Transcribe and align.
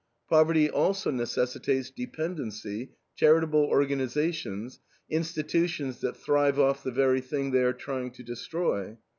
Poverty 0.27 0.67
also 0.67 1.11
necessitates 1.11 1.91
dependency, 1.91 2.89
charitable 3.13 3.65
organizations, 3.65 4.79
institutions 5.11 5.99
that 5.99 6.17
thrive 6.17 6.57
off 6.57 6.81
the 6.81 6.89
very 6.89 7.21
thing 7.21 7.51
they 7.51 7.61
are 7.61 7.71
trying 7.71 8.09
to 8.13 8.23
destroy. 8.23 8.97